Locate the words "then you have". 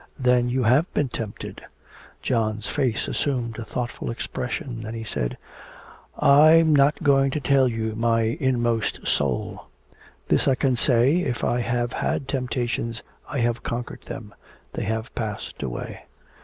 0.17-0.91